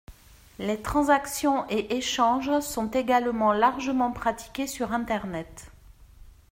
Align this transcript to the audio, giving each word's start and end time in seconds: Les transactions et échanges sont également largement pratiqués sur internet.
Les 0.57 0.81
transactions 0.81 1.63
et 1.69 1.95
échanges 1.95 2.59
sont 2.61 2.87
également 2.89 3.53
largement 3.53 4.11
pratiqués 4.11 4.65
sur 4.65 4.93
internet. 4.93 5.71